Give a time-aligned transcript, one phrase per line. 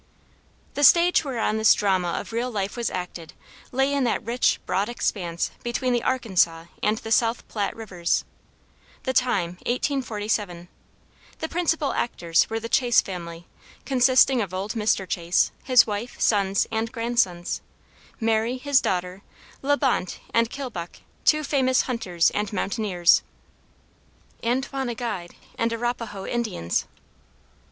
[0.73, 3.33] The stage whereon this drama of real life was acted
[3.71, 8.25] lay in that rich, broad expanse between the Arkansas and the South Platte Rivers.
[9.03, 10.69] The time, 1847.
[11.37, 13.45] The principal actors were the Chase family,
[13.85, 15.07] consisting of old Mr.
[15.07, 17.61] Chase, his wife, sons, and grandsons,
[18.19, 19.21] Mary, his daughter,
[19.61, 23.21] La Bonte and Kilbuck two famous hunters and mountaineers,
[24.43, 26.87] Antoine a guide and Arapahoe Indians.